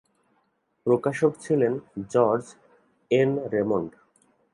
প্রকাশক 0.85 1.31
ছিলেন 1.39 1.73
George 2.09 2.45
N 3.11 3.31
Raymond. 3.53 3.91